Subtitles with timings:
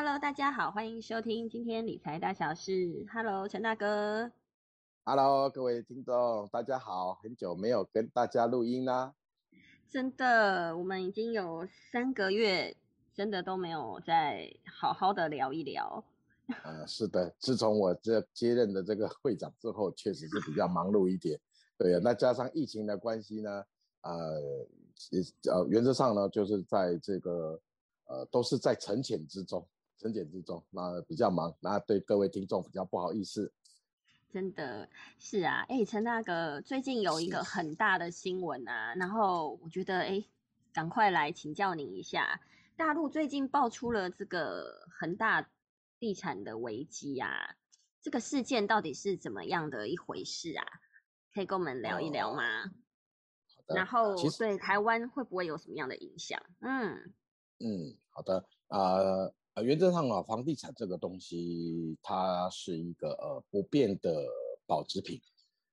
[0.00, 3.04] Hello，大家好，欢迎收听今天理财大小事。
[3.12, 4.30] Hello，陈大哥。
[5.02, 9.12] Hello，各位听众，大家好，很久没有跟大家录音啦。
[9.90, 12.76] 真的，我们已经有三个月，
[13.12, 16.04] 真的都没有再好好的聊一聊。
[16.62, 21.36] 呃，是的，自从我这接任的这个会长之后，确实是比较忙碌一点。
[21.76, 23.64] 对啊，那加上疫情的关系呢，
[24.02, 24.38] 呃，
[25.50, 27.60] 呃，原则上呢，就是在这个
[28.06, 29.66] 呃，都是在沉潜之中。
[29.98, 33.52] 增减之中，那比较忙，那对各位听众比较不好意思。
[34.30, 40.24] 真的是啊，哎，陈大哥，最近有一个很大的新闻啊，然后我觉得，哎，
[40.72, 42.40] 赶快来请教你一下，
[42.76, 45.50] 大陆最近爆出了这个恒大
[45.98, 47.56] 地产的危机啊，
[48.00, 50.64] 这个事件到底是怎么样的一回事啊？
[51.34, 52.64] 可以跟我们聊一聊吗？
[52.64, 53.74] 好的。
[53.74, 56.38] 然后对台湾会不会有什么样的影响？
[56.60, 57.14] 嗯
[57.60, 58.44] 嗯，好的
[59.58, 59.62] 啊。
[59.62, 64.24] 原则上啊，房地产这个东西，它是一个呃不变的
[64.66, 65.20] 保值品。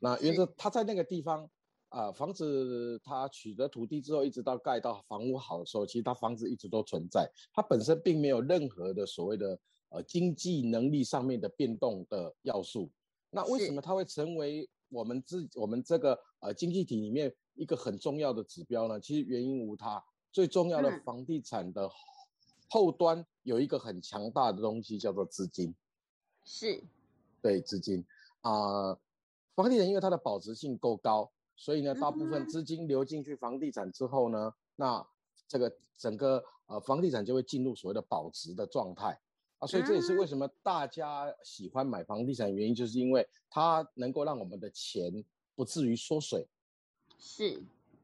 [0.00, 1.48] 那原则，它在那个地方
[1.88, 9.58] 啊，房子它取得土地之后，一直到盖到房屋好的时候，其实它房子一直都存在，它本身并没有任何的所谓的
[9.90, 12.90] 呃经济能力上面的变动的要素。
[13.30, 19.00] 那为什么它会成为我们自我们这个呃经济体里面一个很重要的指标呢？
[19.00, 21.88] 其实原因无他，最重要的房地产的。
[22.68, 25.74] 后端有一个很强大的东西叫做资金，
[26.44, 26.82] 是，
[27.42, 28.04] 对资金。
[28.42, 28.96] 啊，
[29.54, 35.04] 房地产因为它的保值性够高，所以呢，大部分资金流进去房地产之后呢，那
[35.46, 39.18] 这个整个呃房地产就会进入所谓的保值的状态。
[39.58, 45.24] 啊，所以这也是为什么大家喜欢买房地产的原因，就是因为它能够让我们的钱
[45.56, 46.46] 不至于缩水，
[47.18, 47.60] 是，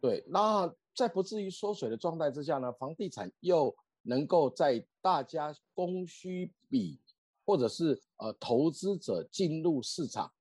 [0.00, 3.72] 对，那在不至于缩水的状态之下呢，房地产又
[4.06, 7.00] 能够在大家供需比，
[7.44, 10.32] 或者是呃投资者进入市场，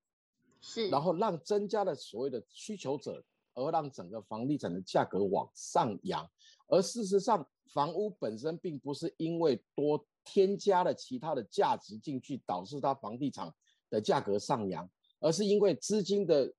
[0.61, 3.23] 是，然后让增加了所谓的需求者，
[3.55, 6.29] 而让整个房地产的价格往上扬。
[6.67, 13.51] 而事实上，房屋本身并不是因为多添加了其他的价值进去，导致它房地产
[13.89, 14.87] 的价格上扬，
[15.19, 16.53] 而是因为资金的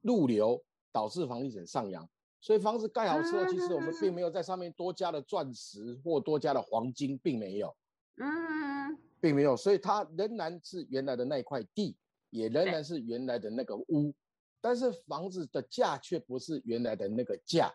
[0.00, 2.08] 入流导致房地产上扬。
[2.40, 7.76] 所以房子盖好之后，其实我们并没有在上面多加了钻石或多加了黄金，并没有，
[8.16, 9.56] 嗯，并没有。
[9.56, 11.96] 所以它仍然是原来的那块地，
[12.30, 14.14] 也仍然是原来的那个屋，
[14.60, 17.74] 但是房子的价却不是原来的那个价。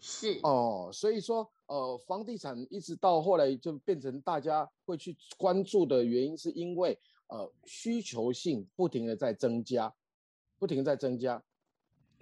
[0.00, 6.98] 是哦，所以说，呃，房地产一直到后来就变成大家会去关注的原因，是因为
[7.28, 9.94] 呃需求性不停的在增加，
[10.58, 11.40] 不停在增加。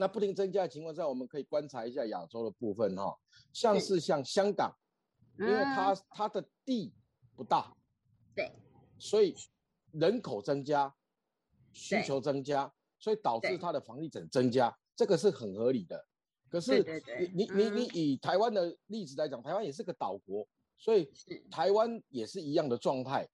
[0.01, 3.19] 那不停增加的情况下，我们可以观察一下亚洲的部分哈，
[3.53, 4.73] 像是像香港，
[5.41, 6.95] 因为它它的地
[7.35, 7.75] 不大，
[8.33, 8.49] 对，
[8.97, 9.35] 所以
[9.91, 10.95] 人口增加，
[11.73, 16.07] 需求增加，所以导致它的房地产增加，这个是很合理的。
[16.49, 16.81] 可是
[17.35, 21.11] 你你你你以台湾的例子来讲，台湾也是个岛国，所以
[21.51, 23.29] 台湾也是一样的状态，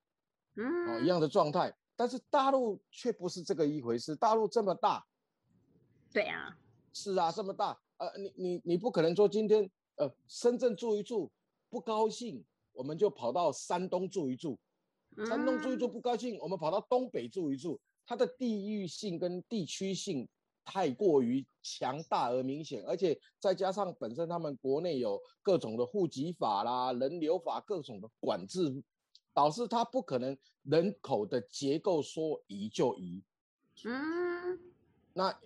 [0.55, 5.05] 嗯，一样的状态，但是大陆却不是这个一回事，大陆这么大。
[6.15, 6.57] 对啊，
[6.93, 11.29] 是啊，这么大，呃，你你你不可能说今天呃深圳住一住
[11.69, 14.57] 不高兴，我们就跑到山东住一住，
[15.27, 20.25] 山东住一住不高兴，我们跑到东北住一住，它的地域性跟地区性
[20.63, 28.81] 太过于强大而明显，而且再加上本身他们国内有各种的户籍法啦、人流法各种的管制，
[29.33, 33.21] 导致它不可能人口的结构说移就移，
[33.83, 34.57] 嗯，
[35.11, 35.37] 那。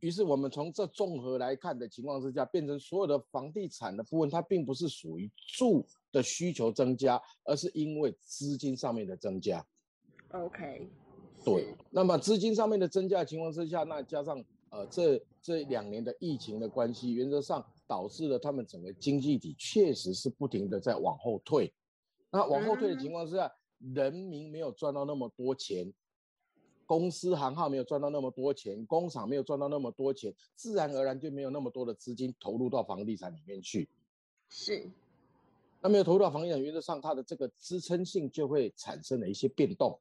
[0.00, 9.64] 于是我们从这综合来看的情况之下，变成所有的房地产的部分，它并不是属于住的需求增加，而是因为资金上面的增加。
[10.32, 10.88] OK，
[11.44, 11.74] 对。
[11.90, 21.72] 那么资金上面的增加的情况之下，那加上呃这这两年的疫情的关系，原则上导致了他们整个经济体确实是不停的在往后退。
[22.30, 23.52] 那往后退的情况之下，
[23.92, 25.92] 人民没有赚到那么多钱。
[26.90, 33.88] 公司行号没有赚到那么多钱，工厂没有赚到那么多钱，自然而然就没有那么多的资金投入到房地产里面去。
[34.48, 34.90] 是，
[35.80, 39.96] 那没有投入到房地产，原则上它的这个支撑性就会产生了一些变动。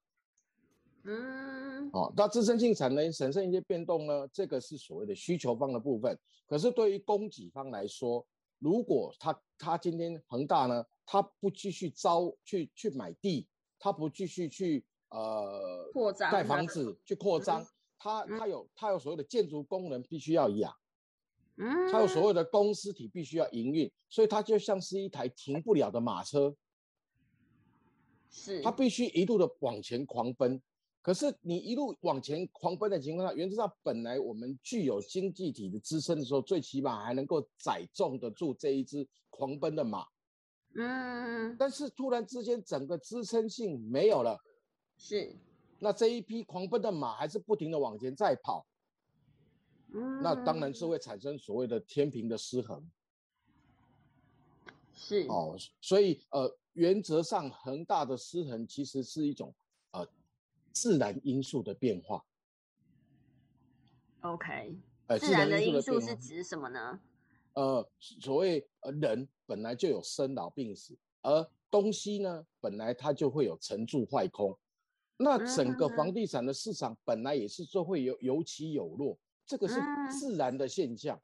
[1.03, 4.27] 嗯，哦，那支撑性产生产生一些变动呢？
[4.33, 6.17] 这个是所谓的需求方的部分。
[6.47, 8.25] 可是对于供给方来说，
[8.57, 13.45] 如果他他今天恒大呢，他不继续招去去买地，
[13.77, 14.83] 他不继续去。
[15.09, 17.65] 呃，扩张盖房子去扩张，
[17.97, 20.73] 它它有它有所谓的建筑工人必须要养，
[21.57, 26.55] 嗯，它有所谓的公司体必须要营运，所以它就像是一台停不了的马车，
[28.29, 30.61] 是它必须一路的往前狂奔。
[31.01, 40.05] 可是你一路往前狂奔的情况下，原则上本来我们具有经济体的支撑的时候，最起码还能够载重得住这一只狂奔的马。
[40.75, 44.37] 嗯，但是突然之间整个支撑性没有了，
[44.99, 45.33] 是，
[45.79, 48.67] 那这一匹狂奔的马还是不停的往前再跑，
[49.93, 52.87] 嗯，那当然是会产生所谓的天平的失衡。
[54.93, 59.55] 是哦，所以呃，原则上恒大的失衡其实是一种
[59.91, 60.05] 呃
[60.73, 62.23] 自然因素的变化。
[64.19, 64.75] OK，
[65.07, 66.99] 呃，自然的因因素是指什么呢？
[67.53, 74.57] 呃，所谓呃人本来就有生老病死，而东西呢本来它就会有成住坏空，
[75.21, 75.95] 那整个嗯。
[75.97, 80.09] 房地产的市场本来也是说会有有起有落，这个是嗯。
[80.09, 81.21] 自然的现象，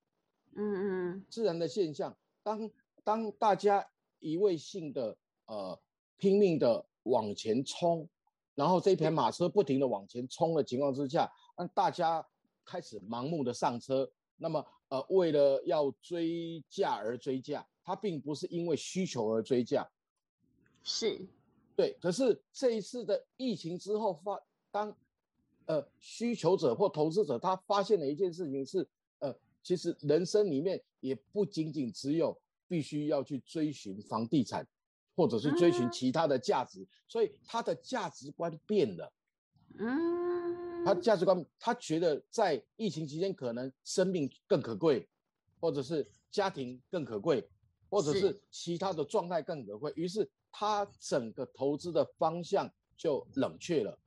[0.55, 2.15] 嗯嗯，自然的现象。
[2.43, 2.69] 当
[3.05, 3.87] 当大家
[4.19, 5.79] 一味性的呃
[6.17, 8.07] 拼命的往前冲，
[8.53, 12.25] 然后这一匹马车不停的往前冲的情况之下，让大家
[12.65, 19.89] 开始盲目的上车，那么呃为了要追价而追价，它并不是因为需求而追价，
[20.83, 21.25] 是，
[21.75, 21.97] 对。
[22.01, 24.39] 可是这一次的疫情之后发，
[24.71, 24.95] 当
[25.65, 28.87] 呃需求者或投资者他发现了一件事情是，
[29.19, 32.37] 呃，其实人生里面也不仅仅只有
[32.67, 34.67] 必须要去追寻房地产，
[35.15, 39.11] 或者是追寻嗯其他的价值，所以他的价值观变了。
[39.77, 45.07] 嗯，他价值观，他觉得在疫情期间可能生命更可贵，
[45.59, 47.45] 或者是家庭更可贵，
[47.89, 53.99] 或者是是其他的状态更可贵，于是他整个投资的方向就冷却了，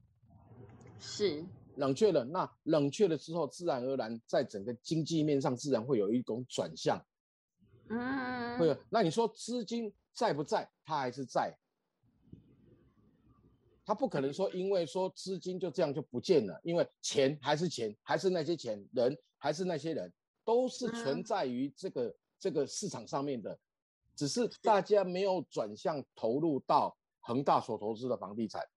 [0.98, 1.44] 是，
[1.76, 2.24] 冷却了。
[2.24, 7.04] 那冷却了之后，自然而然在整个经济面上自然会有一种转向，
[7.90, 8.74] 嗯，会有。
[8.88, 10.66] 那你说资金在不在？
[10.86, 11.54] 它还是在。
[13.84, 20.10] 他不可能说，因为说资金就这样就不见了，因为钱还是钱，还是那些钱，人还是那些人，
[20.46, 23.58] 都是存嗯在于这个、这个市场上面的，
[24.18, 28.68] 只是大家没有转向投入到恒大所投资的房地产，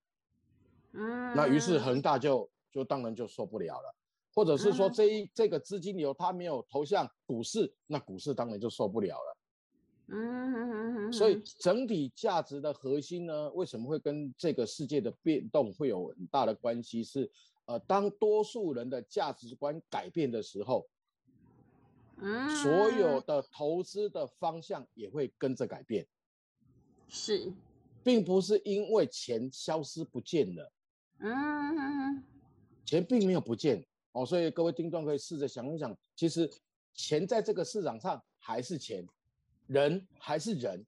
[0.92, 3.96] 嗯，那于是恒大就就当然就受不了了，
[4.36, 9.38] 或者是说嗯这一这个资金流它没有投向股市，那股市当然就受不了了。
[10.14, 17.04] 嗯，所以整体价值的核心呢，为什么会跟这个世界的变动会有很大的关系？
[17.04, 17.28] 是
[17.66, 20.86] 呃，当多数人的价值观改变的时候，
[22.22, 26.06] 嗯，所有的投资的方向也会跟着改变，
[27.08, 27.52] 是，
[28.04, 30.72] 并不是因为钱消失不见了，
[31.20, 32.24] 嗯，
[32.86, 34.26] 钱并没有不见哦。
[34.26, 36.50] 所以各位听众可以试着想一想，其实
[36.94, 39.06] 钱在这个市场上还是钱，
[39.68, 40.86] 人还是人，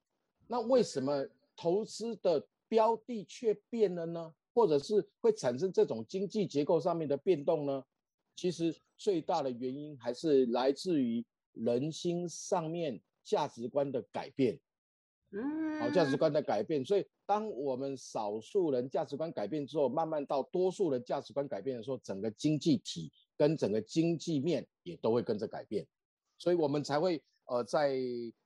[0.47, 4.33] 那为什么投资的标的却变了呢？
[4.53, 7.83] 或者是会产生这种经济结构上面的变动呢？
[8.35, 14.57] 其实最大的原因还是来自于人心上面价值观的改变。
[15.31, 16.85] 嗯，好，价值观的改变。
[16.85, 25.85] 所以，当我们少数人价值观改变之后，慢慢到多数人价值观改变的时候，整个经济体跟整个经济面也都会跟着改变。
[26.37, 27.99] 所以我们才会呃，在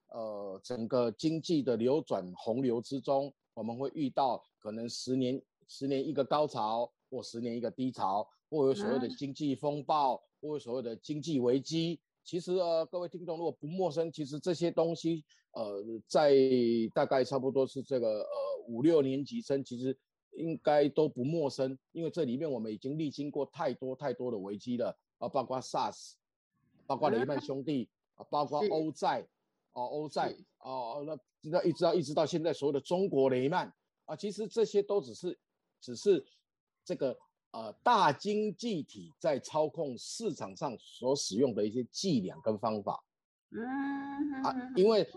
[0.07, 11.99] 呃整个经济的流转洪流之中，我们会遇到可能十年十年一个高潮，或十年一个低潮，或有所谓的嗯经济风暴，或有所谓的经济危机。
[12.23, 16.33] 其实呃，各位听众如果不陌生，其实这些东西呃，在
[16.93, 18.27] 大概差不多是这个呃
[18.67, 19.97] 五六年级生，其实
[20.31, 26.13] 应该都不陌生，因为这里面我们已经历经过太多太多的危机了啊，包括 SARS，
[26.85, 29.25] 包括雷曼兄弟啊，包括欧债
[29.73, 30.43] 哦，欧债是。
[30.59, 31.17] 哦，那
[31.49, 33.73] 那一直到一直到现在所有的中国雷曼。
[34.03, 35.37] 啊，其实这些都只是
[35.81, 36.25] 只是
[36.83, 37.17] 这个
[37.57, 43.03] 呃大经济体在操控市场上所使用的一些伎俩跟方法。
[43.49, 43.63] 嗯，
[44.43, 45.09] 啊，因为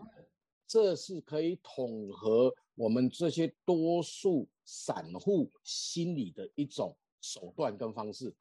[0.67, 8.35] 这是可以统合我们这些多数散户心理的一种手段跟方式。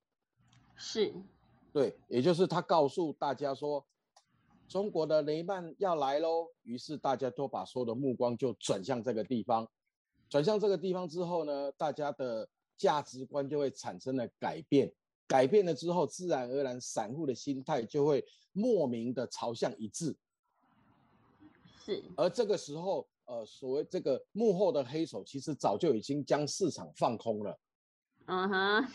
[0.78, 1.14] 是，
[1.74, 3.86] 对，也就是他告诉大家说，
[4.70, 9.68] 中国的雷曼要来喽，于是大家都把所有的目光就转向这个地方，
[10.30, 12.48] 转向这个地方之后呢，大家的
[12.80, 14.90] 价值观就会产生了改变，
[15.28, 20.16] 改变了之后，自然而然散户的心态就会莫名的朝向一致，
[21.78, 27.60] 是，而这个时候，呃，所谓这个幕后的黑手，其实早就已经将市场放空了。
[28.32, 28.88] 嗯哼，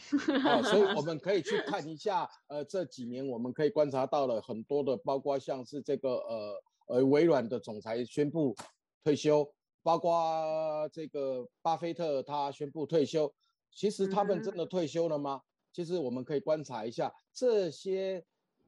[0.46, 8.56] 哦， 所以我们可以去看一下，呃，这几年我们可以观察到了很多的，包括像是这个呃呃微软的总裁宣布
[9.02, 13.32] 退休，包括这个巴菲特他宣布退休，
[13.74, 15.40] 其实他们真的退休了吗？
[15.72, 18.24] 其实我们可以观察一下这些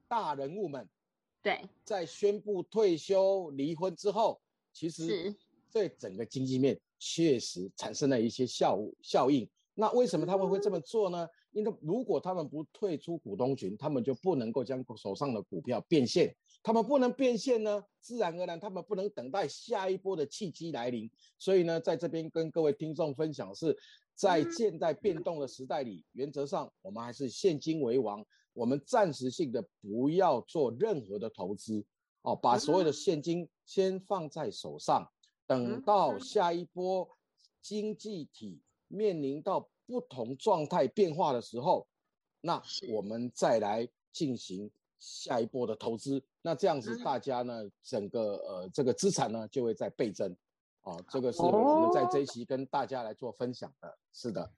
[0.08, 0.88] 大人物们，
[1.40, 4.40] 对，在宣布退休离婚之后，
[4.72, 5.32] 其实
[5.72, 9.48] 对整个经济面确实产生了一些效效应。
[9.74, 11.28] 那为什么他们会这么做呢？
[11.52, 16.34] 因为如果他们不退出股东群，他们就不能够将手上的股票变现。
[16.66, 21.08] 他们不能变现呢，自然而然他们不能等待下一波的契机来临。
[21.38, 23.78] 所以呢，在这边跟各位听众分享是。
[24.16, 28.24] 在现代变动的时代里，原则上我们还是现金为王。
[28.54, 31.84] 我们暂时性的不要做任何的投资，
[32.22, 35.06] 哦，把所有的现金先放在手上，
[35.46, 37.06] 等到下一波
[37.60, 38.58] 经济体
[38.88, 41.86] 面临到不同状态变化的时候，
[42.40, 46.24] 那我们再来进行下一波的投资。
[46.46, 50.32] 那这样子，大家呢，整个呃这个资产呢就会在倍增。
[50.82, 54.48] 哦，这个是我们在这一期跟大家来做分享的，是的，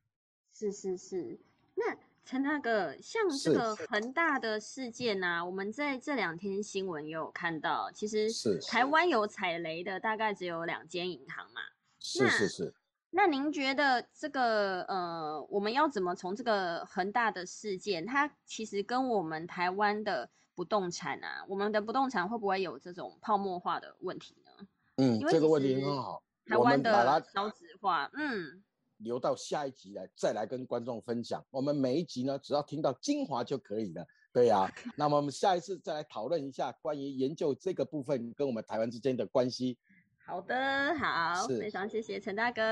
[0.52, 1.40] 是是是。
[1.74, 11.62] 那陈大哥，像这个恒大的事件呢，我们在这两天新闻也有看到，其实是台湾有踩雷的，大概只有两间银行嘛。
[11.98, 12.74] 是是是。
[13.10, 24.66] 那您觉得这个呃，我们要怎么从这个恒大的事件，它其实跟我们台湾的不动产啊，我们的不动产会不会有这种泡沫化的问题呢？
[24.96, 26.22] 嗯，这个问题很好。
[26.44, 28.62] 台湾的少子化，嗯，
[28.98, 31.44] 留到下一集来再来跟观众分享。
[31.50, 34.06] 我们每一集呢，只要听到精华就可以了。
[34.32, 39.78] 对呀，那么我们下一次再来讨论一下关于研究这个部分跟我们台湾之间的关系。
[40.28, 42.62] 好的，好，非常谢谢陈大哥。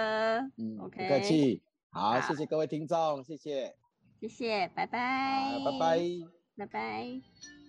[0.59, 1.63] 嗯，OK，不客气。
[1.89, 3.75] 好，谢谢各位听众，谢谢，
[4.21, 5.99] 谢谢，拜拜，拜拜，
[6.59, 7.66] 拜拜。